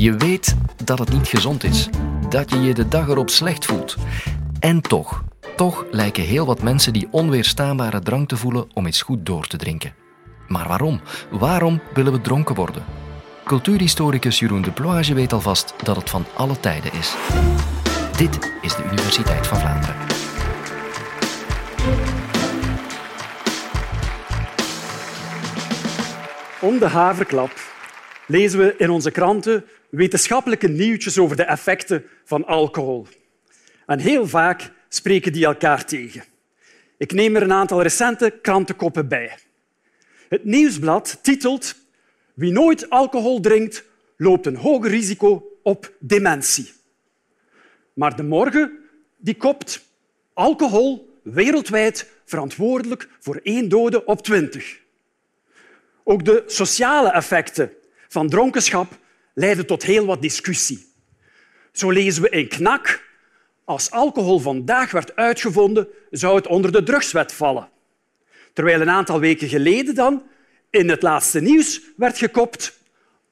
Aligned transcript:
Je 0.00 0.16
weet 0.16 0.56
dat 0.84 0.98
het 0.98 1.12
niet 1.12 1.28
gezond 1.28 1.64
is, 1.64 1.88
dat 2.28 2.50
je 2.50 2.60
je 2.60 2.74
de 2.74 2.88
dag 2.88 3.08
erop 3.08 3.30
slecht 3.30 3.64
voelt. 3.64 3.96
En 4.60 4.80
toch, 4.80 5.24
toch 5.56 5.84
lijken 5.90 6.22
heel 6.22 6.46
wat 6.46 6.62
mensen 6.62 6.92
die 6.92 7.08
onweerstaanbare 7.10 8.00
drang 8.00 8.28
te 8.28 8.36
voelen 8.36 8.68
om 8.74 8.86
eens 8.86 9.02
goed 9.02 9.26
door 9.26 9.46
te 9.46 9.56
drinken. 9.56 9.94
Maar 10.48 10.68
waarom? 10.68 11.00
Waarom 11.30 11.80
willen 11.94 12.12
we 12.12 12.20
dronken 12.20 12.54
worden? 12.54 12.84
Cultuurhistoricus 13.44 14.38
Jeroen 14.38 14.62
de 14.62 14.70
Ploage 14.70 15.14
weet 15.14 15.32
alvast 15.32 15.74
dat 15.82 15.96
het 15.96 16.10
van 16.10 16.24
alle 16.36 16.60
tijden 16.60 16.92
is. 16.92 17.14
Dit 18.16 18.52
is 18.62 18.76
de 18.76 18.84
Universiteit 18.84 19.46
van 19.46 19.58
Vlaanderen. 19.58 19.96
Om 26.60 26.78
de 26.78 26.88
haverklap 26.88 27.50
lezen 28.26 28.58
we 28.58 28.74
in 28.78 28.90
onze 28.90 29.10
kranten 29.10 29.64
wetenschappelijke 29.90 30.68
nieuwtjes 30.68 31.18
over 31.18 31.36
de 31.36 31.42
effecten 31.42 32.04
van 32.24 32.46
alcohol. 32.46 33.06
En 33.86 33.98
heel 33.98 34.28
vaak 34.28 34.72
spreken 34.88 35.32
die 35.32 35.44
elkaar 35.44 35.84
tegen. 35.84 36.24
Ik 36.96 37.12
neem 37.12 37.36
er 37.36 37.42
een 37.42 37.52
aantal 37.52 37.82
recente 37.82 38.38
krantenkoppen 38.42 39.08
bij. 39.08 39.38
Het 40.28 40.44
nieuwsblad 40.44 41.18
titelt 41.22 41.74
Wie 42.34 42.52
nooit 42.52 42.90
alcohol 42.90 43.40
drinkt, 43.40 43.84
loopt 44.16 44.46
een 44.46 44.56
hoger 44.56 44.90
risico 44.90 45.58
op 45.62 45.92
dementie. 45.98 46.72
Maar 47.92 48.16
de 48.16 48.22
morgen 48.22 48.78
die 49.16 49.36
kopt 49.36 49.84
alcohol 50.32 51.18
wereldwijd 51.22 52.10
verantwoordelijk 52.24 53.08
voor 53.20 53.40
één 53.42 53.68
dode 53.68 54.04
op 54.04 54.22
twintig. 54.22 54.78
Ook 56.04 56.24
de 56.24 56.42
sociale 56.46 57.10
effecten 57.10 57.72
van 58.08 58.28
dronkenschap 58.28 58.98
leiden 59.40 59.66
tot 59.66 59.82
heel 59.82 60.06
wat 60.06 60.22
discussie. 60.22 60.86
Zo 61.72 61.90
lezen 61.90 62.22
we 62.22 62.28
in 62.28 62.48
Knak 62.48 63.08
als 63.64 63.90
alcohol 63.90 64.38
vandaag 64.38 64.90
werd 64.90 65.16
uitgevonden, 65.16 65.88
zou 66.10 66.36
het 66.36 66.46
onder 66.46 66.72
de 66.72 66.82
drugswet 66.82 67.32
vallen. 67.32 67.68
Terwijl 68.52 68.80
een 68.80 68.90
aantal 68.90 69.20
weken 69.20 69.48
geleden 69.48 69.94
dan 69.94 70.22
in 70.70 70.88
het 70.88 71.02
laatste 71.02 71.40
nieuws 71.40 71.80
werd 71.96 72.18
gekopt 72.18 72.78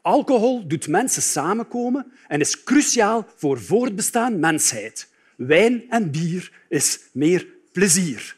alcohol 0.09 0.67
doet 0.67 0.89
mensen 0.89 1.23
samenkomen 1.23 2.13
en 2.29 2.41
is 2.41 2.63
cruciaal 2.65 3.27
voor 3.37 3.61
voortbestaan 3.61 4.41
mensheid. 4.41 5.09
Wijn 5.37 5.85
en 5.91 6.11
bier 6.11 6.53
is 6.69 7.01
meer 7.13 7.47
plezier. 7.73 8.37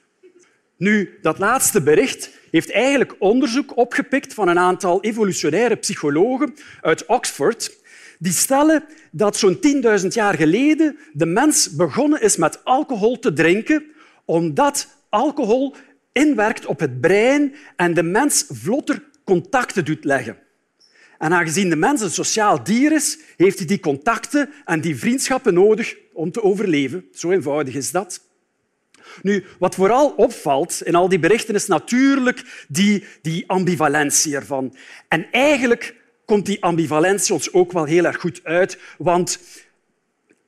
Nu, 0.81 1.19
dat 1.23 1.39
laatste 1.39 1.83
bericht 1.83 2.31
heeft 2.50 2.70
eigenlijk 2.70 3.14
onderzoek 3.19 3.77
opgepikt 3.77 4.34
van 4.34 4.48
een 4.48 4.59
aantal 4.59 5.03
evolutionaire 5.03 5.77
psychologen 5.77 6.55
uit 6.81 7.06
Oxford. 7.06 7.77
Die 8.19 8.33
stellen 8.33 8.84
dat 9.11 9.36
zo'n 9.36 9.58
10.000 10.01 10.06
jaar 10.06 10.34
geleden 10.34 10.98
de 11.12 11.27
mens 11.27 11.77
begonnen 11.77 12.23
is 12.23 12.36
met 12.36 12.64
alcohol 12.64 13.19
te 13.19 13.33
drinken, 13.33 13.84
omdat 14.25 14.89
alcohol 15.08 15.75
inwerkt 16.12 16.67
op 16.67 16.81
het 16.81 17.01
brein 17.01 17.55
en 17.77 17.95
de 17.95 18.03
mens 18.03 18.47
vlotter 18.48 19.03
contacten 19.25 19.84
doet 19.84 20.05
leggen. 20.05 20.39
En 21.19 21.33
aangezien 21.33 21.69
de 21.69 21.77
mens 21.77 22.01
een 22.01 22.11
sociaal 22.11 22.64
dier 22.64 22.92
is, 22.92 23.19
heeft 23.36 23.58
hij 23.58 23.67
die 23.67 23.81
contacten 23.81 24.51
en 24.64 24.81
die 24.81 24.97
vriendschappen 24.97 25.55
nodig 25.55 25.97
om 26.12 26.31
te 26.33 26.42
overleven. 26.42 27.05
Zo 27.12 27.31
eenvoudig 27.31 27.75
is 27.75 27.91
dat. 27.91 28.28
Nu, 29.22 29.44
wat 29.58 29.75
vooral 29.75 30.11
opvalt 30.11 30.83
in 30.83 30.94
al 30.94 31.08
die 31.08 31.19
berichten 31.19 31.55
is 31.55 31.66
natuurlijk 31.66 32.64
die, 32.69 33.05
die 33.22 33.44
ambivalentie 33.47 34.34
ervan. 34.34 34.77
En 35.08 35.27
eigenlijk 35.30 35.94
komt 36.25 36.47
die 36.47 36.62
ambivalentie 36.62 37.34
ons 37.34 37.52
ook 37.52 37.72
wel 37.72 37.84
heel 37.84 38.05
erg 38.05 38.20
goed 38.20 38.41
uit, 38.42 38.78
want 38.98 39.40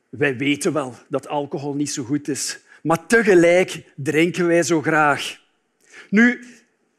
wij 0.08 0.36
weten 0.36 0.72
wel 0.72 0.94
dat 1.08 1.28
alcohol 1.28 1.74
niet 1.74 1.90
zo 1.90 2.04
goed 2.04 2.28
is, 2.28 2.58
maar 2.82 3.06
tegelijk 3.06 3.82
drinken 3.96 4.46
wij 4.46 4.62
zo 4.62 4.82
graag. 4.82 5.40
Nu, 6.10 6.44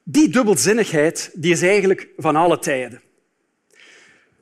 die 0.03 0.29
dubbelzinnigheid 0.29 1.31
die 1.33 1.51
is 1.51 1.61
eigenlijk 1.61 2.07
van 2.17 2.35
alle 2.35 2.59
tijden. 2.59 3.01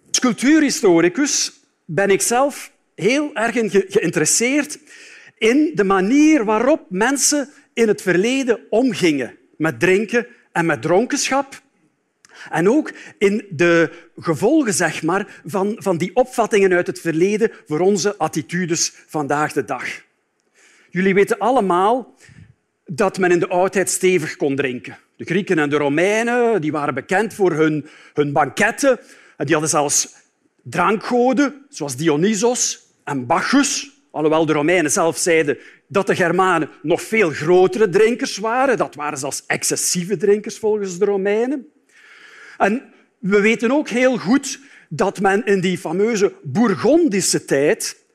Als 0.08 0.20
cultuurhistoricus 0.20 1.52
ben 1.86 2.10
ik 2.10 2.22
zelf 2.22 2.72
heel 2.96 3.34
erg 3.34 3.54
geïnteresseerd 3.90 4.80
in 5.42 5.72
de 5.76 5.84
manier 5.84 6.46
waarop 6.46 6.86
mensen 6.90 7.50
in 7.74 7.88
het 7.88 8.02
verleden 8.02 8.60
omgingen 8.70 9.38
met 9.58 9.80
drinken 9.80 10.28
en 10.52 10.66
met 10.66 10.82
dronkenschap. 10.82 11.62
En 12.50 12.70
ook 12.70 12.94
in 13.18 13.46
de 13.50 13.92
gevolgen 14.18 14.74
zeg 14.74 15.04
maar, 15.04 15.42
van, 15.46 15.76
van 15.78 15.98
die 15.98 16.16
opvattingen 16.16 16.74
uit 16.74 16.88
het 16.88 17.00
verleden 17.00 17.52
voor 17.68 17.80
onze 17.80 18.18
attitudes 18.18 18.94
vandaag 19.08 19.54
de 19.54 19.66
dag. 19.66 19.86
Jullie 20.90 21.14
weten 21.14 21.38
allemaal 21.38 22.16
dat 22.86 23.18
men 23.18 23.32
in 23.32 23.40
de 23.40 23.48
oudheid 23.48 23.90
stevig 23.90 24.36
kon 24.36 24.56
drinken. 24.56 24.98
De 25.16 25.26
Grieken 25.26 25.60
en 25.60 25.70
de 25.70 25.78
Romeinen 25.78 26.62
die 26.62 26.72
waren 26.72 26.94
bekend 26.94 27.34
voor 27.34 27.52
hun, 27.52 27.88
hun 28.14 28.32
banketten. 28.32 29.00
Die 29.38 29.52
hadden 29.52 29.70
zelfs 29.70 30.14
drankgoden, 30.64 31.66
zoals 31.70 31.96
Dionysos 31.96 32.80
en 33.04 33.26
Bacchus. 33.26 33.91
Alhoewel 34.12 34.46
de 34.46 34.54
Romeinen 34.54 34.92
zelf 34.92 35.18
zeiden 35.18 35.58
dat 35.88 36.08
de 36.08 36.16
Germanen 36.16 36.70
nog 36.82 37.02
veel 37.02 37.30
grotere 37.30 37.90
drinkers 37.90 38.38
waren. 38.38 38.78
Dat 38.78 38.96
waren 38.96 39.18
zelfs 39.18 39.44
excessieve 39.46 40.18
drinkers 40.18 40.58
volgens 40.58 40.98
de 40.98 41.06
Romeinen. 41.06 41.68
En 42.58 42.84
we 43.20 43.42
weten 43.42 43.72
ook 43.72 43.90
heel 43.90 44.18
goed 44.18 44.60
dat 44.90 45.20
men 45.20 45.46
in 45.46 45.62
die 45.62 45.78
fameuze 45.78 46.34
Bourgondische 46.44 47.46
tijd, 47.46 48.06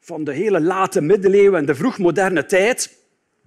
van 0.00 0.24
de 0.24 0.32
hele 0.32 0.60
late 0.60 1.00
middeleeuwen 1.00 1.58
en 1.58 1.66
de 1.66 1.74
vroegmoderne 1.74 2.46
tijd, 2.46 2.96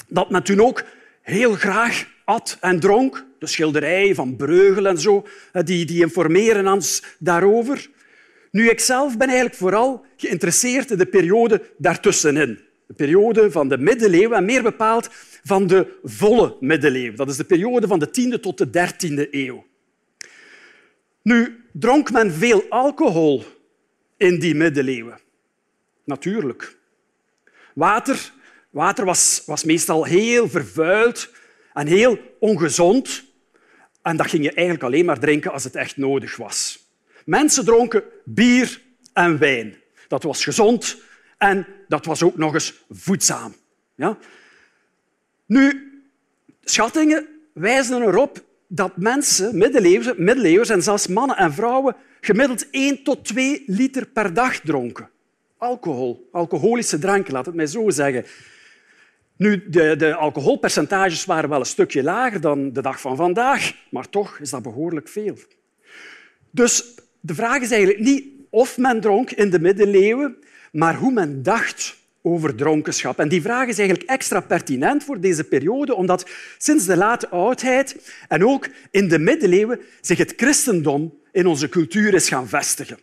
dat 0.08 0.30
men 0.30 0.44
toen 0.44 0.62
ook 0.62 0.84
heel 1.22 1.54
graag 1.54 2.08
at 2.26 2.58
en 2.60 2.80
dronk. 2.80 3.26
De 3.40 3.48
schilderijen 3.48 4.16
van 4.16 4.36
Breugel 4.36 4.86
en 4.86 4.98
zo, 4.98 5.26
die, 5.64 5.86
die 5.86 6.02
informeren 6.02 6.68
ons 6.68 7.04
daarover. 7.20 7.90
Nu, 8.52 8.70
ik 8.70 8.80
zelf 8.80 9.18
ben 9.18 9.28
eigenlijk 9.28 9.58
vooral 9.58 10.06
geïnteresseerd 10.18 10.92
in 10.92 10.98
de 10.98 11.06
periode 11.06 11.62
daartussenin. 11.78 12.60
De 12.88 12.94
periode 12.94 13.52
van 13.52 13.70
de 13.70 13.78
middeleeuwen 13.78 14.38
en 14.38 14.46
meer 14.46 14.64
bepaald 14.64 15.10
van 15.44 15.68
de 15.68 16.00
volle 16.04 16.58
middeleeuwen. 16.60 17.16
Dat 17.16 17.30
is 17.30 17.38
de 17.38 17.44
periode 17.44 17.88
van 17.88 18.00
de 18.00 18.08
10e 18.08 18.40
tot 18.40 18.58
de 18.58 18.68
13e 18.68 19.30
eeuw. 19.30 19.66
Nu, 21.22 21.66
dronk 21.72 22.12
men 22.12 22.32
veel 22.32 22.66
alcohol 22.70 23.44
in 24.18 24.40
die 24.40 24.56
middeleeuwen? 24.56 25.20
Natuurlijk. 26.04 26.78
Water, 27.74 28.32
water 28.70 29.06
was, 29.06 29.44
was 29.46 29.64
meestal 29.64 30.04
heel 30.04 30.50
vervuild 30.50 31.30
en 31.74 31.88
heel 31.88 32.20
ongezond. 32.40 33.24
En 34.02 34.18
dat 34.18 34.28
ging 34.28 34.44
je 34.44 34.54
eigenlijk 34.54 34.86
alleen 34.86 35.06
maar 35.06 35.20
drinken 35.20 35.52
als 35.52 35.64
het 35.64 35.76
echt 35.76 35.98
nodig 35.98 36.36
was. 36.36 36.81
Mensen 37.26 37.66
dronken 37.66 38.04
bier 38.26 38.82
en 39.14 39.38
wijn. 39.38 39.76
Dat 40.08 40.24
was 40.24 40.44
gezond 40.44 40.98
en 41.38 41.68
dat 41.88 42.06
was 42.06 42.24
ook 42.24 42.38
nog 42.38 42.54
eens 42.54 42.84
voedzaam. 42.90 43.56
Ja? 43.96 44.18
Nu, 45.46 45.92
schattingen 46.64 47.28
wijzen 47.54 48.02
erop 48.02 48.44
dat 48.68 48.98
mensen, 48.98 49.58
middeleeuwers, 49.58 50.18
middeleeuwers 50.18 50.70
en 50.70 50.84
zelfs 50.84 51.08
mannen 51.08 51.38
en 51.38 51.54
vrouwen, 51.54 51.96
gemiddeld 52.22 52.70
1 52.70 53.04
tot 53.04 53.26
2 53.26 53.64
liter 53.68 54.08
per 54.08 54.34
dag 54.34 54.60
dronken. 54.60 55.10
Alcohol, 55.58 56.30
alcoholische 56.32 57.00
dranken, 57.00 57.34
laat 57.34 57.46
het 57.46 57.56
mij 57.56 57.68
zo 57.68 57.90
zeggen. 57.90 58.26
Nu, 59.38 59.70
de, 59.70 59.96
de 59.96 60.16
alcoholpercentages 60.16 61.26
waren 61.26 61.50
wel 61.50 61.60
een 61.60 61.66
stukje 61.66 62.04
lager 62.04 62.42
dan 62.42 62.74
de 62.74 62.82
dag 62.82 63.02
van 63.02 63.16
vandaag, 63.16 63.74
maar 63.90 64.10
toch 64.10 64.40
is 64.40 64.50
dat 64.50 64.62
behoorlijk 64.62 65.08
veel. 65.08 65.38
Dus 66.52 66.96
de 67.22 67.36
vraag 67.36 67.62
is 67.62 67.72
eigenlijk 67.72 68.04
niet 68.04 68.26
of 68.50 68.78
men 68.78 69.02
dronk 69.02 69.32
in 69.32 69.50
de 69.50 69.60
middeleeuwen, 69.60 70.38
maar 70.72 70.96
hoe 70.96 71.12
men 71.12 71.44
dacht 71.44 72.00
over 72.22 72.56
dronkenschap. 72.56 73.20
En 73.20 73.30
die 73.30 73.42
vraag 73.42 73.68
is 73.68 73.78
eigenlijk 73.78 74.10
extra 74.10 74.40
pertinent 74.40 75.04
voor 75.04 75.20
deze 75.20 75.44
periode, 75.44 75.96
omdat 75.96 76.30
sinds 76.58 76.86
de 76.86 76.98
late 76.98 77.30
oudheid 77.30 78.14
en 78.28 78.46
ook 78.46 78.68
in 78.92 79.08
de 79.08 79.20
middeleeuwen 79.20 79.80
zich 80.02 80.18
het 80.18 80.34
christendom 80.38 81.20
in 81.32 81.48
onze 81.48 81.70
cultuur 81.70 82.14
is 82.14 82.30
gaan 82.30 82.48
vestigen. 82.48 83.00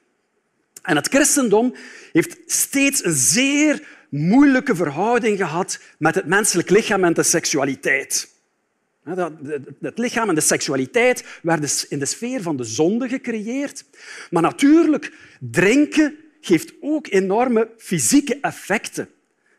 En 0.83 0.97
het 0.97 1.09
christendom 1.09 1.75
heeft 2.13 2.37
steeds 2.47 3.05
een 3.05 3.13
zeer 3.15 3.83
moeilijke 4.11 4.77
verhouding 4.77 5.39
gehad 5.39 5.81
met 5.99 6.15
het 6.15 6.27
menselijk 6.27 6.71
lichaam 6.71 7.05
en 7.05 7.13
de 7.13 7.23
seksualiteit. 7.23 8.37
Het 9.81 9.99
lichaam 9.99 10.29
en 10.29 10.35
de 10.35 10.41
seksualiteit 10.41 11.25
werden 11.43 11.71
in 11.89 11.99
de 11.99 12.07
sfeer 12.07 12.43
van 12.43 12.57
de 12.57 12.65
zonde 12.65 13.09
gecreëerd. 13.09 13.85
Maar 14.31 14.43
natuurlijk, 14.43 15.13
drinken 15.39 16.17
geeft 16.41 16.73
ook 16.81 17.07
enorme 17.07 17.69
fysieke 17.77 18.39
effecten. 18.41 19.09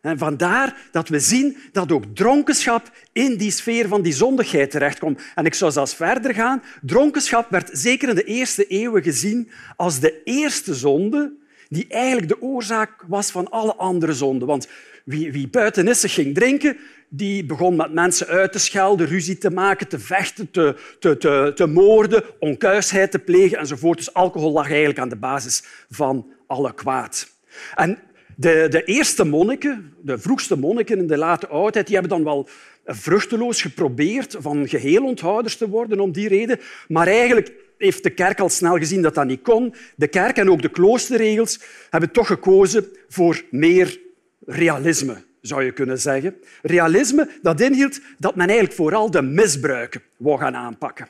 En 0.02 0.18
vandaar 0.18 0.78
dat 0.92 1.10
we 1.10 1.20
zien 1.20 1.58
dat 1.72 1.92
ook 1.92 2.04
dronkenschap 2.14 2.92
in 3.12 3.38
die 3.38 3.52
sfeer 3.52 3.88
van 3.88 4.02
die 4.02 4.14
zondigheid 4.14 4.72
terechtkomt. 4.72 5.22
En 5.36 5.46
ik 5.46 5.54
zou 5.54 5.72
zelfs 5.72 5.96
verder 5.96 6.34
gaan. 6.34 6.64
Dronkenschap 6.82 7.50
werd 7.50 7.70
zeker 7.74 8.10
in 8.10 8.16
de 8.16 8.24
eerste 8.24 8.68
eeuwen 8.68 9.04
gezien 9.04 9.50
als 9.76 10.00
de 10.00 10.22
eerste 10.24 10.76
zonde 10.76 11.34
die 11.70 11.86
eigenlijk 11.88 12.28
de 12.28 12.42
oorzaak 12.42 13.04
was 13.08 13.32
van 13.32 13.50
alle 13.50 13.76
andere 13.76 14.14
zonden. 14.14 14.48
Want 14.48 14.68
wie, 15.04 15.32
wie 15.32 15.48
buitenissig 15.48 16.14
ging 16.14 16.36
drinken, 16.36 16.78
die 17.10 17.46
begon 17.46 17.76
met 17.76 17.94
mensen 17.94 18.28
uit 18.28 18.52
te 18.52 18.60
schelden, 18.60 19.08
ruzie 19.08 19.38
te 19.38 19.50
maken, 19.50 19.88
te 19.88 20.00
vechten, 20.00 20.52
te, 20.52 20.76
te, 21.00 21.18
te, 21.18 21.52
te 21.56 21.66
moorden, 21.66 22.24
onkuisheid 22.40 23.12
te 23.12 23.20
plegen 23.20 23.58
enzovoort. 23.58 23.98
Dus 23.98 24.14
alcohol 24.14 24.52
lag 24.52 24.68
eigenlijk 24.68 25.00
aan 25.00 25.10
de 25.10 25.16
basis 25.16 25.64
van 25.90 26.34
alle 26.48 26.74
kwaad. 26.74 27.30
En 27.76 27.98
de, 28.36 28.68
de 28.70 28.84
eerste 28.84 29.26
monniken, 29.26 29.94
de 30.02 30.18
vroegste 30.18 30.58
monniken 30.58 30.98
in 30.98 31.08
de 31.08 31.18
late 31.18 31.48
oudheid, 31.48 31.86
die 31.88 31.96
hebben 31.96 32.18
dan 32.18 32.24
wel 32.24 32.48
vruchteloos 32.86 33.62
geprobeerd 33.62 34.36
van 34.40 34.68
geheel 34.68 35.04
onthouders 35.04 35.58
te 35.58 35.70
worden 35.70 36.00
om 36.00 36.12
die 36.12 36.28
reden. 36.28 36.60
Maar 36.88 37.08
eigenlijk 37.08 37.54
heeft 37.78 38.04
de 38.04 38.10
kerk 38.10 38.40
al 38.40 38.50
snel 38.50 38.78
gezien 38.78 39.02
dat 39.02 39.16
dat 39.16 39.26
niet 39.26 39.42
kon. 39.42 39.74
De 39.96 40.08
kerk 40.08 40.38
en 40.38 40.52
ook 40.52 40.62
de 40.62 40.70
kloosterregels 40.70 41.60
hebben 41.90 42.12
toch 42.12 42.28
gekozen 42.28 42.86
voor 43.08 43.44
meer 43.52 44.00
realisme, 44.46 45.24
zou 45.42 45.64
je 45.64 45.72
kunnen 45.72 46.00
zeggen. 46.00 46.36
Realisme 46.62 47.30
dat 47.42 47.62
inhield 47.62 48.00
dat 48.18 48.36
men 48.36 48.48
eigenlijk 48.48 48.78
vooral 48.78 49.12
de 49.12 49.22
misbruiken 49.22 50.02
wou 50.18 50.40
gaan 50.40 50.56
aanpakken. 50.56 51.08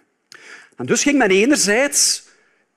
En 0.75 0.85
dus 0.85 1.03
ging 1.03 1.17
men 1.17 1.29
enerzijds 1.29 2.27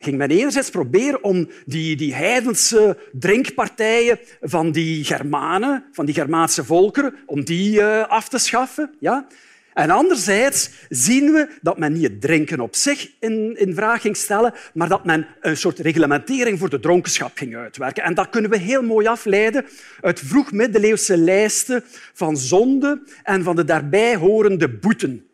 ging 0.02 0.16
men 0.16 0.30
enerzijds 0.30 0.70
proberen 0.70 1.24
om 1.24 1.48
die, 1.66 1.96
die 1.96 2.14
heidense 2.14 2.98
drinkpartijen 3.12 4.18
van 4.40 4.72
die 4.72 5.04
Germanen, 5.04 5.84
van 5.92 6.06
die 6.06 6.14
Germaanse 6.14 6.64
volkeren, 6.64 7.14
om 7.26 7.44
die 7.44 7.80
uh, 7.80 8.08
af 8.08 8.28
te 8.28 8.38
schaffen. 8.38 8.94
Ja? 8.98 9.26
En 9.74 9.90
anderzijds 9.90 10.70
zien 10.88 11.32
we 11.32 11.48
dat 11.62 11.78
men 11.78 11.92
niet 11.92 12.02
het 12.02 12.20
drinken 12.20 12.60
op 12.60 12.74
zich 12.76 13.10
in, 13.20 13.56
in 13.58 13.74
vraag 13.74 14.00
ging 14.00 14.16
stellen, 14.16 14.54
maar 14.74 14.88
dat 14.88 15.04
men 15.04 15.26
een 15.40 15.56
soort 15.56 15.78
reglementering 15.78 16.58
voor 16.58 16.70
de 16.70 16.80
dronkenschap 16.80 17.36
ging 17.36 17.56
uitwerken. 17.56 18.02
En 18.02 18.14
dat 18.14 18.30
kunnen 18.30 18.50
we 18.50 18.58
heel 18.58 18.82
mooi 18.82 19.06
afleiden 19.06 19.66
uit 20.00 20.20
vroegmiddeleeuwse 20.20 21.16
lijsten 21.16 21.84
van 22.12 22.36
zonden 22.36 23.06
en 23.22 23.42
van 23.42 23.56
de 23.56 23.64
daarbij 23.64 24.16
horende 24.16 24.68
boeten. 24.68 25.26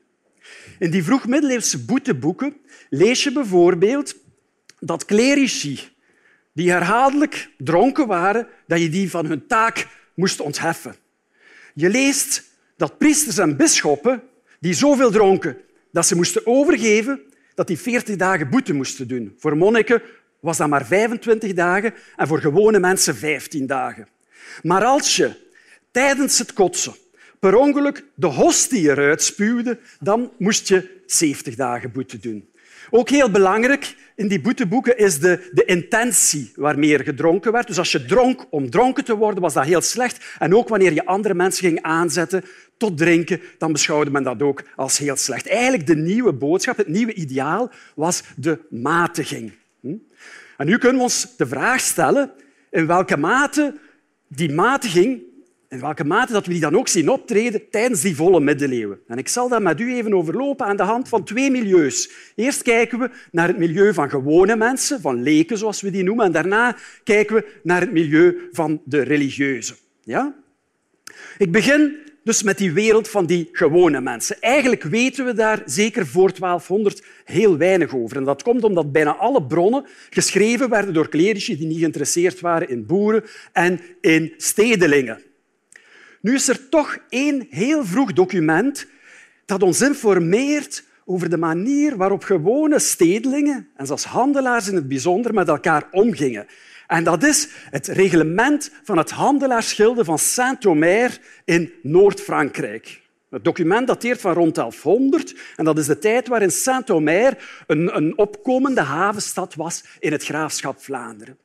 In 0.78 0.90
die 0.90 1.04
vroegmiddeleeuwse 1.04 1.84
boeteboeken 1.84 2.56
lees 2.90 3.22
je 3.22 3.32
bijvoorbeeld 3.32 4.16
dat 4.80 5.04
clerici 5.04 5.80
die 6.52 6.70
herhaaldelijk 6.70 7.50
dronken 7.56 8.06
waren, 8.06 8.46
dat 8.66 8.80
je 8.80 8.88
die 8.88 9.10
van 9.10 9.26
hun 9.26 9.46
taak 9.46 9.86
moest 10.14 10.40
ontheffen. 10.40 10.96
Je 11.74 11.88
leest 11.88 12.44
dat 12.76 12.98
priesters 12.98 13.38
en 13.38 13.56
bisschoppen 13.56 14.22
die 14.58 14.74
zoveel 14.74 15.10
dronken 15.10 15.56
dat 15.92 16.06
ze 16.06 16.16
moesten 16.16 16.46
overgeven, 16.46 17.20
dat 17.54 17.66
die 17.66 17.78
40 17.78 18.16
dagen 18.16 18.48
boete 18.48 18.72
moesten 18.72 19.08
doen. 19.08 19.34
Voor 19.38 19.56
monniken 19.56 20.02
was 20.40 20.56
dat 20.56 20.68
maar 20.68 20.86
25 20.86 21.52
dagen 21.52 21.94
en 22.16 22.26
voor 22.26 22.40
gewone 22.40 22.78
mensen 22.78 23.16
15 23.16 23.66
dagen. 23.66 24.08
Maar 24.62 24.84
als 24.84 25.16
je 25.16 25.46
tijdens 25.90 26.38
het 26.38 26.52
kotsen 26.52 26.94
per 27.38 27.56
ongeluk 27.56 28.04
de 28.14 28.26
hostie 28.26 28.88
eruit 28.90 29.22
spuwde, 29.22 29.78
dan 30.00 30.32
moest 30.38 30.68
je 30.68 31.00
70 31.06 31.54
dagen 31.54 31.92
boete 31.92 32.18
doen. 32.18 32.48
Ook 32.90 33.08
heel 33.08 33.30
belangrijk 33.30 33.94
in 34.14 34.28
die 34.28 34.40
boeteboeken 34.40 34.98
is 34.98 35.18
de, 35.18 35.50
de 35.52 35.64
intentie 35.64 36.52
waarmee 36.56 36.98
er 36.98 37.04
gedronken 37.04 37.52
werd. 37.52 37.66
Dus 37.66 37.78
als 37.78 37.92
je 37.92 38.04
dronk 38.04 38.46
om 38.50 38.70
dronken 38.70 39.04
te 39.04 39.16
worden, 39.16 39.42
was 39.42 39.54
dat 39.54 39.64
heel 39.64 39.80
slecht. 39.80 40.24
En 40.38 40.54
ook 40.54 40.68
wanneer 40.68 40.92
je 40.92 41.06
andere 41.06 41.34
mensen 41.34 41.64
ging 41.64 41.82
aanzetten 41.82 42.44
tot 42.76 42.98
drinken, 42.98 43.40
dan 43.58 43.72
beschouwde 43.72 44.10
men 44.10 44.22
dat 44.22 44.42
ook 44.42 44.62
als 44.76 44.98
heel 44.98 45.16
slecht. 45.16 45.48
Eigenlijk 45.48 45.86
de 45.86 45.96
nieuwe 45.96 46.32
boodschap, 46.32 46.76
het 46.76 46.88
nieuwe 46.88 47.14
ideaal, 47.14 47.70
was 47.94 48.22
de 48.36 48.58
matiging. 48.70 49.52
Hm? 49.80 49.94
En 50.56 50.66
nu 50.66 50.78
kunnen 50.78 50.96
we 50.96 51.02
ons 51.02 51.36
de 51.36 51.46
vraag 51.46 51.80
stellen 51.80 52.30
in 52.70 52.86
welke 52.86 53.16
mate 53.16 53.74
die 54.28 54.52
matiging 54.52 55.22
in 55.68 55.80
welke 55.80 56.04
mate 56.04 56.32
dat 56.32 56.46
we 56.46 56.52
die 56.52 56.60
dan 56.60 56.76
ook 56.76 56.88
zien 56.88 57.08
optreden 57.08 57.70
tijdens 57.70 58.00
die 58.00 58.16
volle 58.16 58.40
middeleeuwen. 58.40 59.00
En 59.06 59.18
ik 59.18 59.28
zal 59.28 59.48
dat 59.48 59.62
met 59.62 59.80
u 59.80 59.94
even 59.94 60.14
overlopen 60.14 60.66
aan 60.66 60.76
de 60.76 60.82
hand 60.82 61.08
van 61.08 61.24
twee 61.24 61.50
milieus. 61.50 62.10
Eerst 62.34 62.62
kijken 62.62 62.98
we 62.98 63.10
naar 63.30 63.48
het 63.48 63.58
milieu 63.58 63.94
van 63.94 64.10
gewone 64.10 64.56
mensen, 64.56 65.00
van 65.00 65.22
leken 65.22 65.58
zoals 65.58 65.80
we 65.80 65.90
die 65.90 66.02
noemen, 66.02 66.26
en 66.26 66.32
daarna 66.32 66.76
kijken 67.04 67.36
we 67.36 67.46
naar 67.62 67.80
het 67.80 67.92
milieu 67.92 68.48
van 68.52 68.80
de 68.84 69.00
religieuzen. 69.00 69.76
Ja? 70.02 70.34
Ik 71.38 71.52
begin 71.52 71.96
dus 72.24 72.42
met 72.42 72.58
die 72.58 72.72
wereld 72.72 73.08
van 73.08 73.26
die 73.26 73.48
gewone 73.52 74.00
mensen. 74.00 74.40
Eigenlijk 74.40 74.82
weten 74.82 75.24
we 75.24 75.32
daar 75.32 75.62
zeker 75.64 76.06
voor 76.06 76.32
1200 76.38 77.02
heel 77.24 77.56
weinig 77.56 77.94
over. 77.94 78.16
En 78.16 78.24
dat 78.24 78.42
komt 78.42 78.64
omdat 78.64 78.92
bijna 78.92 79.16
alle 79.16 79.42
bronnen 79.46 79.84
geschreven 80.10 80.68
werden 80.68 80.94
door 80.94 81.08
clerici 81.08 81.56
die 81.56 81.66
niet 81.66 81.78
geïnteresseerd 81.78 82.40
waren 82.40 82.68
in 82.68 82.86
boeren 82.86 83.24
en 83.52 83.80
in 84.00 84.34
stedelingen. 84.36 85.26
Nu 86.28 86.34
is 86.34 86.48
er 86.48 86.68
toch 86.68 86.98
één 87.08 87.46
heel 87.50 87.84
vroeg 87.84 88.12
document 88.12 88.86
dat 89.44 89.62
ons 89.62 89.80
informeert 89.80 90.84
over 91.04 91.30
de 91.30 91.36
manier 91.36 91.96
waarop 91.96 92.24
gewone 92.24 92.78
stedelingen, 92.78 93.68
en 93.76 93.86
zelfs 93.86 94.04
handelaars 94.04 94.68
in 94.68 94.74
het 94.74 94.88
bijzonder, 94.88 95.34
met 95.34 95.48
elkaar 95.48 95.88
omgingen. 95.90 96.46
En 96.86 97.04
dat 97.04 97.24
is 97.24 97.48
het 97.70 97.86
reglement 97.86 98.70
van 98.82 98.98
het 98.98 99.10
handelaarsgilde 99.10 100.04
van 100.04 100.18
Saint-Omer 100.18 101.18
in 101.44 101.72
Noord-Frankrijk. 101.82 103.00
Het 103.30 103.44
document 103.44 103.86
dateert 103.86 104.20
van 104.20 104.32
rond 104.32 104.54
1100 104.54 105.34
en 105.56 105.64
dat 105.64 105.78
is 105.78 105.86
de 105.86 105.98
tijd 105.98 106.28
waarin 106.28 106.50
Saint-Omer 106.50 107.62
een, 107.66 107.96
een 107.96 108.18
opkomende 108.18 108.80
havenstad 108.80 109.54
was 109.54 109.84
in 109.98 110.12
het 110.12 110.24
graafschap 110.24 110.82
Vlaanderen. 110.82 111.38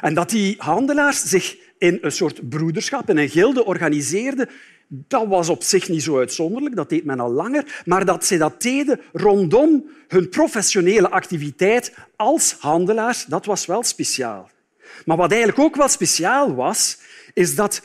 En 0.00 0.14
dat 0.14 0.30
die 0.30 0.54
handelaars 0.58 1.22
zich 1.22 1.56
in 1.78 1.98
een 2.00 2.12
soort 2.12 2.48
broederschap, 2.48 3.10
in 3.10 3.16
een 3.16 3.28
gilde 3.28 3.64
organiseerden, 3.64 4.48
dat 4.88 5.26
was 5.26 5.48
op 5.48 5.62
zich 5.62 5.88
niet 5.88 6.02
zo 6.02 6.18
uitzonderlijk, 6.18 6.76
dat 6.76 6.88
deed 6.88 7.04
men 7.04 7.20
al 7.20 7.30
langer, 7.30 7.82
maar 7.84 8.04
dat 8.04 8.24
ze 8.24 8.36
dat 8.36 8.62
deden 8.62 9.00
rondom 9.12 9.90
hun 10.08 10.28
professionele 10.28 11.10
activiteit 11.10 11.94
als 12.16 12.56
handelaars, 12.58 13.24
dat 13.24 13.46
was 13.46 13.66
wel 13.66 13.82
speciaal. 13.82 14.50
Maar 15.04 15.16
wat 15.16 15.30
eigenlijk 15.30 15.60
ook 15.60 15.76
wel 15.76 15.88
speciaal 15.88 16.54
was, 16.54 16.98
is 17.34 17.54
dat 17.54 17.82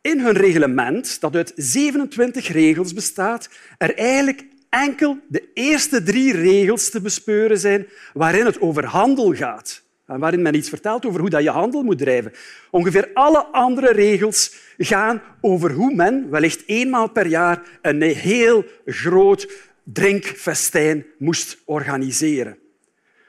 in 0.00 0.20
hun 0.20 0.34
reglement, 0.34 1.20
dat 1.20 1.36
uit 1.36 1.52
27 1.56 2.48
regels 2.48 2.92
bestaat, 2.92 3.48
er 3.78 3.94
eigenlijk 3.96 4.44
enkel 4.68 5.18
de 5.28 5.48
eerste 5.54 6.02
drie 6.02 6.32
regels 6.32 6.90
te 6.90 7.00
bespeuren 7.00 7.58
zijn 7.58 7.86
waarin 8.12 8.46
het 8.46 8.60
over 8.60 8.84
handel 8.84 9.34
gaat 9.34 9.82
waarin 10.18 10.42
men 10.42 10.54
iets 10.54 10.68
vertelt 10.68 11.06
over 11.06 11.20
hoe 11.20 11.42
je 11.42 11.50
handel 11.50 11.82
moet 11.82 11.98
drijven. 11.98 12.32
Ongeveer 12.70 13.10
alle 13.14 13.44
andere 13.44 13.92
regels 13.92 14.54
gaan 14.78 15.22
over 15.40 15.72
hoe 15.72 15.94
men, 15.94 16.30
wellicht 16.30 16.62
eenmaal 16.66 17.10
per 17.10 17.26
jaar, 17.26 17.62
een 17.82 18.02
heel 18.02 18.64
groot 18.84 19.52
drinkfestijn 19.84 21.06
moest 21.18 21.58
organiseren. 21.64 22.58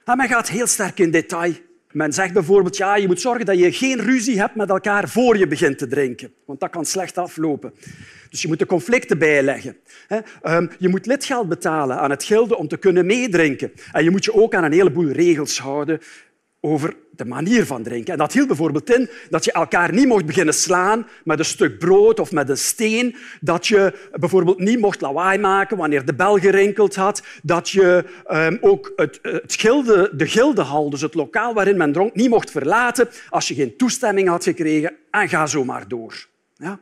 En 0.06 0.18
men 0.18 0.28
gaat 0.28 0.50
heel 0.50 0.68
sterk 0.68 1.00
in 1.00 1.12
detail. 1.12 1.54
Men 1.92 2.14
zegt 2.14 2.34
bijvoorbeeld, 2.34 2.78
ja, 2.78 2.96
je 2.96 3.08
moet 3.08 3.22
zorgen 3.22 3.46
dat 3.46 3.60
je 3.60 3.72
geen 3.72 4.00
ruzie 4.00 4.40
hebt 4.40 4.56
met 4.56 4.70
elkaar 4.70 5.10
voor 5.10 5.38
je 5.38 5.48
begint 5.48 5.78
te 5.78 5.88
drinken, 5.88 6.34
want 6.46 6.60
dat 6.60 6.70
kan 6.70 6.86
slecht 6.86 7.18
aflopen. 7.18 7.74
Dus 8.30 8.42
je 8.42 8.48
moet 8.48 8.60
de 8.60 8.66
conflicten 8.66 9.18
bijleggen. 9.18 9.78
Ehm, 10.42 10.68
je 10.80 10.90
moet 10.90 11.06
lidgeld 11.06 11.50
betalen 11.50 12.00
aan 12.00 12.10
het 12.10 12.24
gilde 12.24 12.58
om 12.58 12.68
te 12.68 12.78
kunnen 12.78 13.06
meedrinken. 13.06 13.72
En 13.92 14.04
je 14.04 14.12
moet 14.12 14.26
je 14.26 14.34
ook 14.34 14.56
aan 14.56 14.64
een 14.64 14.72
heleboel 14.72 15.10
regels 15.10 15.60
houden 15.60 16.00
over 16.62 16.96
de 17.12 17.25
manier 17.25 17.65
van 17.65 17.84
drinken. 17.84 18.13
En 18.13 18.20
dat 18.20 18.34
hield 18.34 18.48
bijvoorbeeld 18.48 18.96
in 18.96 19.10
dat 19.30 19.46
je 19.46 19.51
elkaar 19.51 19.94
niet 19.94 20.08
mocht 20.08 20.25
beginnen 20.25 20.53
slaan 20.53 21.08
met 21.24 21.39
een 21.39 21.46
stuk 21.46 21.80
brood 21.80 22.20
of 22.20 22.32
met 22.32 22.50
een 22.50 22.58
steen, 22.58 23.15
dat 23.39 23.68
je 23.68 24.10
bijvoorbeeld 24.20 24.60
niet 24.60 24.80
mocht 24.80 25.01
lawaai 25.01 25.38
maken 25.38 25.77
wanneer 25.77 26.06
de 26.06 26.13
bel 26.13 26.38
gerinkeld 26.38 26.96
had, 26.96 27.24
dat 27.44 27.70
je 27.70 28.03
um, 28.32 28.58
ook 28.62 28.91
het, 28.96 29.20
het 29.22 29.56
gilde, 29.56 30.12
de 30.15 30.27
gildehal, 30.27 30.89
dus 30.89 31.01
het 31.01 31.13
lokaal 31.13 31.53
waarin 31.53 31.77
men 31.77 31.91
dronk, 31.91 32.15
niet 32.15 32.30
mocht 32.30 32.51
verlaten 32.51 33.10
als 33.30 33.48
je 33.48 33.53
geen 33.53 33.77
toestemming 33.77 34.27
had 34.27 34.44
gekregen 34.44 34.96
en 35.12 35.30
ga 35.30 35.46
zo 35.46 35.63
maar 35.63 35.88
door. 35.88 36.27
Ja? 36.56 36.80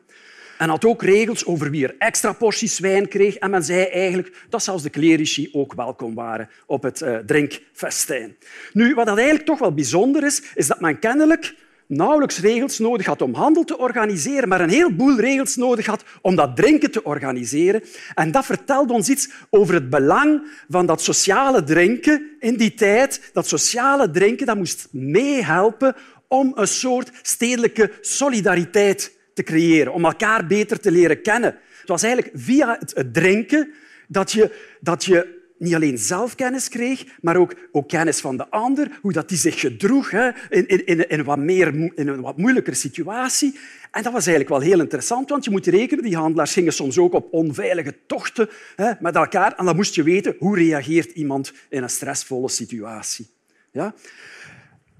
En 0.60 0.70
had 0.70 0.86
ook 0.86 1.04
regels 1.04 1.46
over 1.46 1.70
wie 1.70 1.84
er 1.84 1.96
extra 1.98 2.34
porties 2.34 2.80
wijn 2.80 3.08
kreeg. 3.08 3.36
En 3.36 3.50
men 3.50 3.63
zei 3.63 3.84
eigenlijk 3.84 4.46
dat 4.50 4.63
zelfs 4.63 4.84
de 4.84 4.89
clerici 4.89 5.50
ook 5.51 5.74
welkom 5.74 6.16
waren 6.16 6.50
op 6.66 6.84
het 6.84 7.01
uh, 7.01 7.18
drinkfestijn. 7.18 8.36
Nu, 8.74 8.94
wat 8.94 9.06
dat 9.06 9.18
eigenlijk 9.18 9.46
toch 9.46 9.60
wel 9.60 9.74
bijzonder 9.74 10.24
is, 10.24 10.42
is 10.56 10.68
dat 10.68 10.80
men 10.80 11.00
kennelijk 11.00 11.56
nauwelijks 11.88 12.39
regels 12.39 12.80
nodig 12.80 13.06
had 13.06 13.22
om 13.22 13.34
handel 13.34 13.63
te 13.63 13.78
organiseren, 13.78 14.50
maar 14.50 14.62
een 14.62 14.70
heleboel 14.70 15.20
regels 15.20 15.56
nodig 15.56 15.86
had 15.86 16.04
om 16.22 16.36
dat 16.36 16.56
drinken 16.56 16.92
te 16.92 17.04
organiseren. 17.04 17.84
En 18.16 18.32
dat 18.32 18.46
vertelt 18.46 18.92
ons 18.92 19.10
iets 19.10 19.30
over 19.50 19.74
het 19.74 19.89
belang 19.89 20.42
van 20.70 20.86
dat 20.86 21.01
sociale 21.01 21.63
drinken 21.63 22.30
in 22.39 22.58
die 22.58 22.74
tijd. 22.74 23.30
Dat 23.34 23.48
sociale 23.48 24.12
drinken 24.12 24.46
dat 24.46 24.58
moest 24.58 24.88
meehelpen 24.92 25.96
om 26.28 26.51
een 26.56 26.68
soort 26.68 27.12
stedelijke 27.22 27.92
solidariteit 28.01 29.18
te 29.39 29.51
creëren, 29.51 29.93
om 29.93 30.05
elkaar 30.05 30.48
beter 30.48 30.79
te 30.79 30.91
leren 30.91 31.22
kennen. 31.22 31.58
Het 31.79 31.88
was 31.88 32.03
eigenlijk 32.03 32.34
via 32.36 32.77
het 32.79 33.13
drinken 33.13 33.74
dat 34.08 34.31
je, 34.31 34.75
dat 34.79 35.05
je 35.05 35.38
niet 35.58 35.75
alleen 35.75 35.98
zelf 35.98 36.36
kennis 36.36 36.69
kreeg, 36.69 37.05
maar 37.22 37.36
ook, 37.36 37.53
ook 37.72 37.88
kennis 37.88 38.19
van 38.19 38.38
de 38.38 38.50
ander, 38.50 39.00
hoe 39.01 39.12
dat 39.13 39.29
die 39.29 39.38
zich 39.38 39.60
gedroeg 39.60 40.12
hè, 40.12 40.29
in, 40.50 40.67
in, 40.67 40.86
in, 40.86 41.05
een 41.08 41.24
wat 41.24 41.38
meer, 41.38 41.67
in 41.96 42.08
een 42.08 42.22
wat 42.22 42.38
moeilijkere 42.38 42.75
situatie. 42.75 43.60
En 43.91 44.03
dat 44.03 44.13
was 44.13 44.27
eigenlijk 44.27 44.50
wel 44.50 44.69
heel 44.69 44.79
interessant, 44.79 45.29
want 45.29 45.46
je 45.46 45.51
moet 45.51 45.67
rekenen, 45.67 46.03
die 46.03 46.15
handelaars 46.15 46.53
gingen 46.53 46.74
soms 46.74 46.98
ook 46.98 47.13
op 47.13 47.34
onveilige 47.34 47.96
tochten 48.08 48.50
hè, 48.75 48.91
met 49.00 49.15
elkaar. 49.15 49.53
En 49.55 49.65
dan 49.65 49.75
moest 49.75 49.96
je 49.96 50.03
weten, 50.03 50.36
hoe 50.39 50.55
reageert 50.55 51.12
iemand 51.12 51.53
in 51.69 51.84
een 51.84 51.89
stressvolle 51.89 52.50
situatie. 52.50 53.27
Ja? 53.72 53.93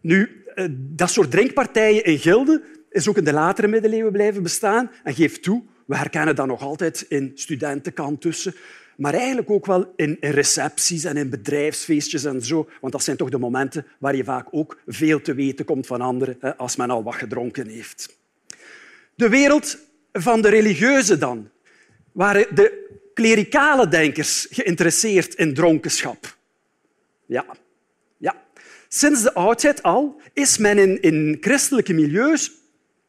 Nu, 0.02 0.44
eh, 0.56 0.66
dat 0.72 1.10
soort 1.10 1.32
drinkpartijen 1.32 2.04
in 2.04 2.20
gilden 2.20 2.64
is 2.90 3.08
ook 3.08 3.18
in 3.18 3.24
de 3.24 3.34
latere 3.34 3.68
middeleeuwen 3.68 4.12
blijven 4.12 4.44
bestaan. 4.44 4.92
En 5.04 5.14
geef 5.14 5.40
toe, 5.40 5.64
we 5.86 5.96
herkennen 5.96 6.36
dat 6.36 6.48
nog 6.48 6.62
altijd 6.62 7.06
in 7.10 7.32
studentenkant 7.36 8.22
tussen 8.22 8.54
maar 9.00 9.14
eigenlijk 9.14 9.50
ook 9.50 9.66
wel 9.66 9.94
in, 9.96 10.18
recepties 10.20 11.04
en 11.04 11.18
in 11.18 11.30
bedrijfsfeestjes 11.30 12.24
en 12.24 12.42
zo. 12.42 12.70
Want 12.82 12.94
dat 12.94 13.04
zijn 13.04 13.18
toch 13.18 13.30
de 13.30 13.38
momenten 13.38 13.86
waar 14.00 14.16
je 14.16 14.24
vaak 14.24 14.48
ook 14.52 14.80
veel 14.88 15.22
te 15.22 15.34
weten 15.34 15.66
komt 15.66 15.88
van 15.88 16.02
anderen 16.02 16.58
als 16.58 16.76
men 16.76 16.90
al 16.90 17.04
wat 17.04 17.16
gedronken 17.16 17.68
heeft. 17.68 18.18
De 19.16 19.30
wereld 19.30 19.78
van 20.14 20.42
de 20.42 20.50
religieuze 20.50 21.18
dan. 21.18 21.50
Waren 22.12 22.56
de 22.56 22.88
klerikale 23.14 23.88
denkers 23.88 24.48
geïnteresseerd 24.50 25.34
in 25.34 25.54
dronkenschap? 25.54 26.38
Ja. 27.26 27.46
ja. 28.18 28.36
Sinds 28.88 29.24
de 29.24 29.34
oudheid 29.34 29.84
al 29.84 30.22
is 30.34 30.58
men 30.58 30.78
in, 30.78 31.02
in 31.02 31.38
christelijke 31.42 31.94
milieus 31.94 32.52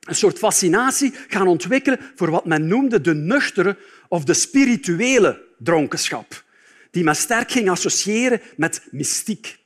een 0.01 0.15
soort 0.15 0.39
fascinatie 0.39 1.13
gaan 1.29 1.49
ontwikkelen 1.49 2.01
voor 2.15 2.31
wat 2.31 2.45
men 2.45 2.67
noemde 2.67 3.01
de 3.01 3.15
nuchtere 3.15 3.77
of 4.09 4.25
de 4.25 4.35
spirituele 4.35 5.43
dronkenschap, 5.59 6.45
die 6.91 7.05
men 7.05 7.17
sterk 7.17 7.51
ging 7.51 7.71
associëren 7.71 8.41
met 8.57 8.83
mystiek. 8.91 9.59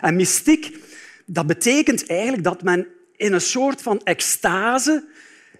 En 0.00 0.16
mystiek 0.16 0.76
dat 1.26 1.46
betekent 1.46 2.06
eigenlijk 2.06 2.44
dat 2.44 2.62
men 2.62 2.86
in 3.16 3.32
een 3.32 3.40
soort 3.40 3.82
van 3.82 4.00
extase 4.02 5.04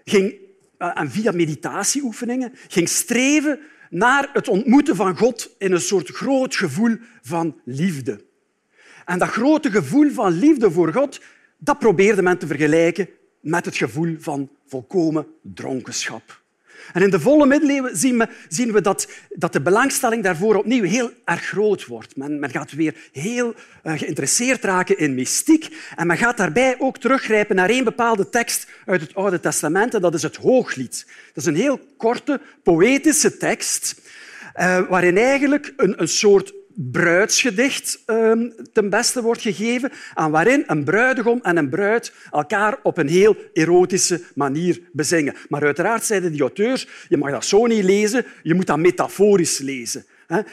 ging, 0.05 0.35
eh, 0.77 0.91
en 0.93 1.11
via 1.11 1.31
meditatieoefeningen 1.31 2.53
ging 2.67 2.89
streven 2.89 3.59
naar 3.89 4.29
het 4.33 4.47
ontmoeten 4.47 4.95
van 4.95 5.17
God 5.17 5.55
in 5.57 5.71
een 5.71 5.81
soort 5.81 6.09
groot 6.09 6.55
gevoel 6.55 6.97
van 7.21 7.59
liefde. 7.65 8.25
En 9.05 9.19
dat 9.19 9.29
grote 9.29 9.71
gevoel 9.71 10.11
van 10.11 10.31
liefde 10.31 10.71
voor 10.71 10.93
God, 10.93 11.21
dat 11.57 11.79
probeerde 11.79 12.21
men 12.21 12.37
te 12.37 12.47
vergelijken 12.47 13.09
met 13.45 13.65
het 13.65 13.77
gevoel 13.77 14.15
van 14.19 14.49
volkomen 14.67 15.27
dronkenschap. 15.41 16.43
En 16.93 17.01
in 17.01 17.09
de 17.09 17.19
volle 17.19 17.45
middeleeuwen 17.45 17.97
zien 17.97 18.17
we, 18.17 18.27
zien 18.47 18.71
we 18.71 18.81
dat, 18.81 19.07
dat, 19.29 19.53
de 19.53 19.61
belangstelling 19.61 20.23
daarvoor 20.23 20.55
opnieuw 20.55 20.83
heel 20.83 21.11
erg 21.25 21.41
groot 21.41 21.85
wordt. 21.85 22.15
Men, 22.15 22.39
men 22.39 22.49
gaat 22.49 22.71
weer 22.71 22.95
heel 23.11 23.53
uh, 23.83 23.97
geïnteresseerd 23.97 24.63
raken 24.63 24.97
in 24.97 25.15
mystiek 25.15 25.75
en 25.95 26.07
men 26.07 26.17
gaat 26.17 26.37
daarbij 26.37 26.75
ook 26.79 26.97
teruggrijpen 26.97 27.55
naar 27.55 27.69
één 27.69 27.83
bepaalde 27.83 28.29
tekst 28.29 28.67
uit 28.85 29.01
het 29.01 29.15
Oude 29.15 29.39
Testament 29.39 29.93
en 29.93 30.01
dat 30.01 30.13
is 30.13 30.23
het 30.23 30.35
Hooglied. 30.35 31.05
Dat 31.33 31.43
is 31.43 31.45
een 31.45 31.55
heel 31.55 31.79
korte, 31.97 32.41
poëtische 32.63 33.37
tekst 33.37 34.01
uh, 34.55 34.79
waarin 34.89 35.17
eigenlijk 35.17 35.73
een, 35.77 36.01
een 36.01 36.07
soort 36.07 36.53
bruidsgedicht 36.75 38.01
ehm, 38.05 38.49
ten 38.73 38.89
beste 38.89 39.21
wordt 39.21 39.41
gegeven, 39.41 39.91
aan 40.13 40.31
waarin 40.31 40.63
een 40.67 40.83
bruidegom 40.83 41.39
en 41.41 41.57
een 41.57 41.69
bruid 41.69 42.13
elkaar 42.31 42.77
op 42.83 42.97
een 42.97 43.07
heel 43.07 43.35
erotische 43.53 44.21
manier 44.35 44.81
bezingen. 44.91 45.35
Maar 45.49 45.63
uiteraard 45.63 46.03
zeiden 46.03 46.31
die 46.31 46.41
auteurs, 46.41 46.87
je 47.09 47.17
mag 47.17 47.31
dat 47.31 47.45
zo 47.45 47.65
niet 47.65 47.83
lezen, 47.83 48.25
je 48.43 48.53
moet 48.53 48.67
dat 48.67 48.77
metaforisch 48.77 49.57
lezen. 49.57 50.05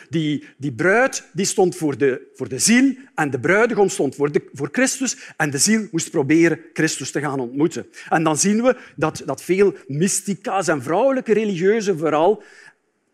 Die, 0.09 0.45
die 0.57 0.73
bruid 0.73 1.25
die 1.33 1.47
stond 1.47 1.77
voor 1.77 1.99
de, 1.99 2.31
voor 2.35 2.49
de 2.49 2.59
ziel 2.59 2.95
en 3.15 3.31
de 3.31 3.41
bruidegom 3.41 3.89
stond 3.89 4.15
voor, 4.15 4.33
de, 4.33 4.43
voor 4.53 4.69
Christus 4.73 5.17
en 5.37 5.51
de 5.51 5.59
ziel 5.59 5.87
moest 5.91 6.11
proberen 6.11 6.61
Christus 6.73 7.11
te 7.11 7.21
gaan 7.21 7.41
ontmoeten. 7.41 7.87
En 8.09 8.23
dan 8.23 8.39
zien 8.39 8.63
we 8.63 8.77
dat, 8.97 9.23
dat 9.27 9.43
veel 9.43 9.75
mystica's 9.87 10.69
en 10.69 10.83
vrouwelijke 10.83 11.33
religieuzen 11.33 11.99
vooral 11.99 12.43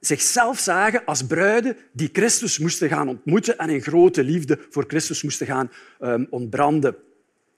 zichzelf 0.00 0.59
zagen 0.59 1.05
als 1.05 1.26
bruiden 1.26 1.76
die 1.93 2.09
Christus 2.12 2.59
moesten 2.59 2.88
gaan 2.88 3.09
ontmoeten 3.09 3.59
en 3.59 3.71
in 3.71 3.83
grote 3.83 4.25
liefde 4.25 4.59
voor 4.71 4.85
Christus 4.87 5.23
moesten 5.23 5.47
gaan 5.47 5.71
um, 6.00 6.26
ontbranden. 6.31 6.97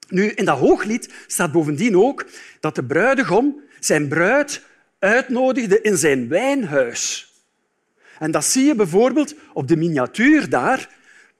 Nu, 0.07 0.25
in 0.25 0.45
dat 0.45 0.57
hooglied 0.57 1.13
staat 1.27 1.51
bovendien 1.51 1.97
ook 1.97 2.25
dat 2.59 2.75
de 2.75 2.83
bruidegom 2.83 3.61
zijn 3.79 4.07
bruid 4.07 4.63
uitnodigde 4.99 5.81
in 5.81 5.97
zijn 5.97 6.27
wijnhuis. 6.27 7.33
En 8.19 8.31
dat 8.31 8.45
zie 8.45 8.65
je 8.65 8.75
bijvoorbeeld 8.75 9.35
op 9.53 9.67
de 9.67 9.75
miniatuur 9.75 10.49
daar, 10.49 10.89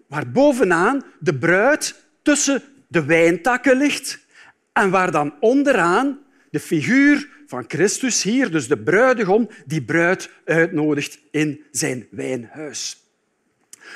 waar 0.08 0.32
bovenaan 0.32 1.04
de 1.20 1.38
bruid 1.38 1.96
tussen 2.22 2.64
de 2.88 3.06
wijntakken 3.06 3.78
ligt 3.78 4.20
en 4.74 4.90
waar 4.90 5.12
dan 5.12 5.34
onderaan 5.40 6.20
de 6.52 6.60
figuur 6.60 7.30
van 7.48 7.66
Christus 7.68 8.24
hier, 8.24 8.52
dus 8.52 8.68
de 8.68 8.78
bruidegom, 8.78 9.50
die 9.66 9.84
bruid 9.84 10.30
uitnodigt 10.46 11.20
in 11.32 11.64
zijn 11.72 12.08
wijnhuis. 12.12 13.06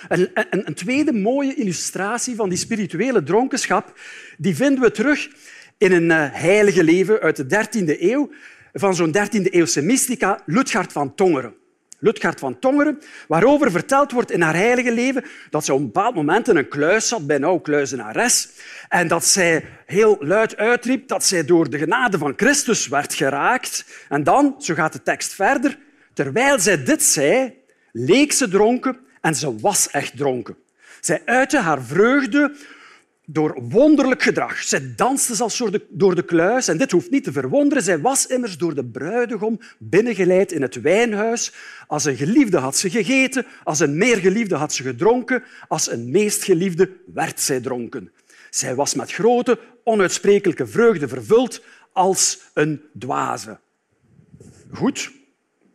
Een, 0.08 0.30
een, 0.34 0.68
een, 0.68 0.74
tweede 0.74 1.14
mooie 1.14 1.56
illustratie 1.56 2.36
van 2.36 2.50
die 2.50 2.58
spirituele 2.58 3.24
dronkenschap 3.24 4.00
die 4.38 4.56
vinden 4.56 4.84
we 4.84 4.92
terug 4.92 5.30
in 5.78 5.92
een 5.92 6.12
eh, 6.12 6.28
heilige 6.32 6.84
leven 6.84 7.20
uit 7.20 7.36
de 7.36 7.68
13e 7.68 8.02
eeuw 8.02 8.32
van 8.74 8.96
zo'n 8.96 9.16
13e-eeuwse 9.18 9.82
mystica 9.82 10.42
Ludgard 10.46 10.92
van 10.92 11.16
Tongeren. 11.16 11.56
Ludgard 12.00 12.40
van 12.40 12.60
Tongeren, 12.60 13.00
waarover 13.28 13.72
verteld 13.72 14.12
wordt 14.12 14.32
in 14.32 14.42
haar 14.42 14.56
heilige 14.56 14.92
leven 14.92 15.26
dat 15.50 15.66
ze 15.66 15.74
op 15.74 15.80
een 15.80 15.86
bepaald 15.86 16.16
moment 16.16 16.48
in 16.48 16.56
een 16.56 16.68
kluis 16.68 17.08
zat 17.08 17.28
bij 17.28 17.42
oude 17.42 17.64
kluizenares 17.64 18.50
en 18.90 19.08
dat 19.08 19.26
zij 19.26 19.66
heel 19.86 20.18
luid 20.20 20.58
uitriep 20.58 21.08
dat 21.08 21.24
zij 21.24 21.46
door 21.46 21.70
de 21.70 21.78
genade 21.78 22.18
van 22.18 22.34
Christus 22.36 22.88
werd 22.88 23.14
geraakt. 23.14 23.86
En 24.10 24.24
dan, 24.24 24.56
zo 24.60 24.74
gaat 24.74 24.94
de 24.94 25.04
tekst 25.04 25.34
verder, 25.34 25.78
terwijl 26.14 26.60
zij 26.60 26.84
dit 26.84 27.04
zei, 27.04 27.54
leek 27.92 28.32
ze 28.32 28.50
dronken 28.50 28.98
en 29.22 29.36
ze 29.36 29.56
was 29.56 29.90
echt 29.90 30.18
dronken. 30.18 30.56
Zij 31.00 31.22
uitte 31.26 31.60
haar 31.60 31.82
vreugde 31.82 32.56
door 33.26 33.64
wonderlijk 33.70 34.22
gedrag. 34.22 34.64
Zij 34.64 34.94
danste 34.96 35.36
zelfs 35.36 35.64
door 35.90 36.16
de, 36.16 36.24
kluis. 36.26 36.68
En 36.68 36.78
dit 36.78 36.92
hoeft 36.92 37.12
niet 37.12 37.24
te 37.24 37.32
verwonderen. 37.32 37.84
Zij 37.84 38.00
was 38.00 38.28
immers 38.28 38.58
door 38.58 38.76
de 38.76 38.86
bruidegom 38.86 39.60
binnengeleid 39.78 40.52
in 40.52 40.62
het 40.62 40.82
wijnhuis. 40.82 41.52
Als 41.88 42.06
een 42.06 42.16
geliefde 42.16 42.58
had 42.58 42.78
ze 42.78 42.90
gegeten, 42.90 43.46
als 43.64 43.80
een 43.80 43.98
meer 43.98 44.18
geliefde 44.18 44.56
had 44.56 44.74
ze 44.74 44.84
gedronken, 44.84 45.44
als 45.68 45.92
een 45.92 46.12
meest 46.12 46.44
geliefde 46.44 46.90
werd 47.14 47.40
zij 47.40 47.60
dronken. 47.60 48.12
Zij 48.50 48.76
was 48.76 48.96
met 48.96 49.12
grote, 49.12 49.60
onuitsprekelijke 49.84 50.68
vreugde 50.68 51.08
vervuld 51.08 51.62
als 51.92 52.42
een 52.54 52.82
dwaze. 53.00 53.60
Goed, 54.72 55.12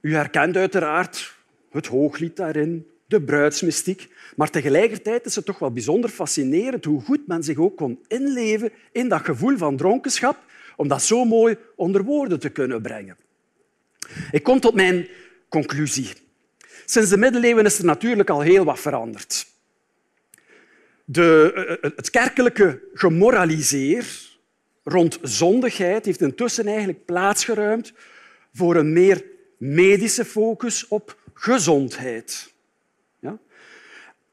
u 0.00 0.14
herkent 0.14 0.56
uiteraard 0.56 1.34
het 1.70 1.86
hooglied 1.86 2.36
daarin, 2.36 2.86
de 3.10 3.22
bruidsmystiek. 3.22 4.08
Maar 4.36 4.50
tegelijkertijd 4.50 5.26
is 5.26 5.34
het 5.34 5.44
toch 5.44 5.58
wel 5.58 5.72
bijzonder 5.72 6.10
fascinerend 6.10 6.84
hoe 6.84 7.00
goed 7.00 7.26
men 7.26 7.42
zich 7.42 7.58
ook 7.58 7.76
kon 7.76 8.04
inleven 8.08 8.72
in 8.92 9.08
dat 9.08 9.24
gevoel 9.24 9.56
van 9.56 9.76
dronkenschap, 9.76 10.38
om 10.76 10.88
dat 10.88 11.02
zo 11.02 11.24
mooi 11.24 11.56
onder 11.76 12.04
woorden 12.04 12.40
te 12.40 12.48
kunnen 12.48 12.82
brengen. 12.82 13.16
Ik 14.30 14.42
kom 14.42 14.60
tot 14.60 14.74
mijn 14.74 15.08
conclusie. 15.48 16.08
Sinds 16.84 17.10
de 17.10 17.16
middeleeuwen 17.16 17.64
is 17.64 17.78
er 17.78 17.84
natuurlijk 17.84 18.30
al 18.30 18.40
heel 18.40 18.64
wat 18.64 18.80
veranderd. 18.80 19.46
De, 21.04 21.52
eh, 21.54 21.72
eh, 21.72 21.96
het 21.96 22.10
kerkelijke 22.10 22.82
gemoraliseer 22.94 24.28
rond 24.84 25.18
zondigheid 25.22 26.04
heeft 26.04 26.20
intussen 26.20 26.66
eigenlijk 26.66 27.04
plaatsgeruimd 27.04 27.92
voor 28.52 28.76
een 28.76 28.92
meer 28.92 29.24
medische 29.56 30.24
focus 30.24 30.88
op 30.88 31.18
gezondheid. 31.34 32.52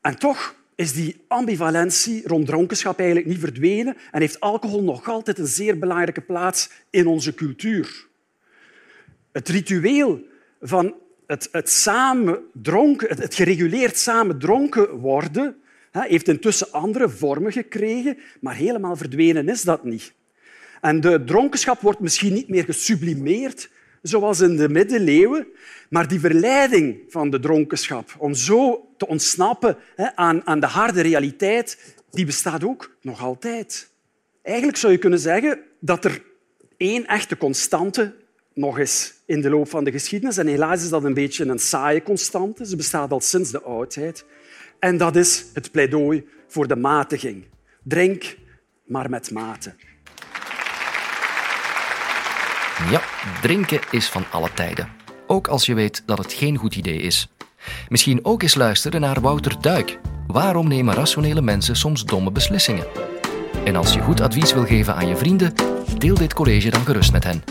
En 0.08 0.18
toch 0.18 0.56
is 0.76 0.94
die 0.94 1.16
ambivalentie 1.28 2.28
rond 2.28 2.46
dronkenschap 2.46 2.98
eigenlijk 2.98 3.28
niet 3.28 3.40
verdwenen 3.40 3.98
en 4.12 4.22
heeft 4.22 4.40
alcohol 4.40 4.84
nog 4.84 5.10
altijd 5.10 5.38
een 5.38 5.48
zeer 5.48 5.80
belangrijke 5.80 6.22
plaats 6.22 6.70
in 6.90 7.08
onze 7.08 7.34
cultuur. 7.34 8.08
Het 9.32 9.50
ritueel 9.50 10.22
van 10.62 10.94
het, 11.26 11.50
het 11.52 11.70
samen 11.70 12.40
dronken, 12.54 13.18
het, 13.18 13.36
gereguleerd 13.36 13.98
samen 13.98 14.40
dronken 14.40 14.90
worden, 14.90 15.56
heeft 15.92 16.28
intussen 16.28 16.72
andere 16.72 17.10
vormen 17.10 17.52
gekregen, 17.52 18.18
maar 18.40 18.56
helemaal 18.56 18.96
verdwenen 18.96 19.50
is 19.50 19.62
dat 19.62 19.84
niet. 19.84 20.14
En 20.82 21.02
de 21.02 21.24
dronkenschap 21.24 21.82
wordt 21.82 22.00
misschien 22.00 22.34
niet 22.34 22.50
meer 22.50 22.64
gesublimeerd, 22.64 23.70
zoals 24.08 24.40
in 24.40 24.56
de 24.56 24.70
middeleeuwen, 24.70 25.48
maar 25.90 26.08
die 26.08 26.20
verleiding 26.20 27.00
van 27.10 27.30
de 27.30 27.40
dronkenschap 27.40 28.16
om 28.18 28.34
zo 28.34 28.90
te 28.98 29.08
ontsnappen 29.08 29.78
aan, 30.16 30.60
de 30.60 30.66
harde 30.66 31.02
realiteit, 31.02 31.96
die 32.12 32.26
bestaat 32.26 32.64
ook 32.64 32.96
nog 33.02 33.22
altijd. 33.22 33.90
Eigenlijk 34.42 34.78
zou 34.78 34.94
je 34.94 35.00
kunnen 35.00 35.20
zeggen 35.20 35.60
dat 35.80 36.06
er 36.06 36.24
één 36.78 37.06
echte 37.06 37.38
constante 37.38 38.16
nog 38.54 38.80
eens 38.80 39.14
in 39.26 39.42
de 39.42 39.50
loop 39.50 39.70
van 39.70 39.84
de 39.84 39.92
geschiedenis. 39.92 40.38
En 40.38 40.48
helaas 40.48 40.84
is 40.84 40.90
dat 40.90 41.04
een 41.04 41.14
beetje 41.14 41.46
een 41.46 41.60
saaie 41.60 42.04
constante. 42.04 42.66
Ze 42.66 42.76
bestaat 42.76 43.12
al 43.12 43.22
sinds 43.22 43.52
de 43.52 43.62
oudheid. 43.62 44.26
En 44.80 44.98
dat 44.98 45.16
is 45.16 45.46
het 45.54 45.72
pleidooi 45.72 46.26
voor 46.48 46.68
de 46.68 46.76
matiging. 46.76 47.46
Drink, 47.84 48.38
maar 48.86 49.10
met 49.10 49.32
mate. 49.32 49.74
Ja, 52.86 53.02
drinken 53.42 53.80
is 53.92 54.10
van 54.10 54.26
alle 54.32 54.50
tijden. 54.54 54.90
Ook 55.28 55.48
als 55.48 55.66
je 55.66 55.74
weet 55.74 56.04
dat 56.06 56.18
het 56.18 56.34
geen 56.34 56.58
goed 56.58 56.76
idee 56.76 57.00
is. 57.02 57.28
Misschien 57.90 58.26
ook 58.26 58.42
eens 58.42 58.56
luisteren 58.56 59.02
naar 59.02 59.22
Wouter 59.22 59.62
Duik. 59.62 60.00
Waarom 60.28 60.68
nemen 60.68 60.94
rationele 60.94 61.42
mensen 61.42 61.76
soms 61.76 62.04
domme 62.04 62.32
beslissingen? 62.32 62.88
En 63.64 63.76
als 63.76 63.94
je 63.94 64.02
goed 64.02 64.22
advies 64.22 64.54
wil 64.54 64.66
geven 64.66 64.96
aan 64.96 65.08
je 65.08 65.16
vrienden, 65.16 65.54
deel 65.98 66.16
dit 66.16 66.34
college 66.34 66.70
dan 66.70 66.86
gerust 66.86 67.12
met 67.12 67.24
hen. 67.24 67.44